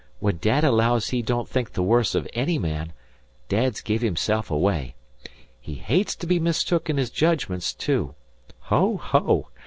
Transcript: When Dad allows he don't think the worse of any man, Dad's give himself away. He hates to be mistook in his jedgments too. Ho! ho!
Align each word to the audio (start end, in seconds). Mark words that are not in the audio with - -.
When 0.17 0.39
Dad 0.41 0.63
allows 0.63 1.09
he 1.09 1.21
don't 1.21 1.47
think 1.47 1.73
the 1.73 1.83
worse 1.83 2.15
of 2.15 2.27
any 2.33 2.57
man, 2.57 2.93
Dad's 3.49 3.81
give 3.81 4.01
himself 4.01 4.49
away. 4.49 4.95
He 5.59 5.75
hates 5.75 6.15
to 6.15 6.25
be 6.25 6.39
mistook 6.39 6.89
in 6.89 6.97
his 6.97 7.11
jedgments 7.11 7.71
too. 7.71 8.15
Ho! 8.61 8.97
ho! 8.97 9.49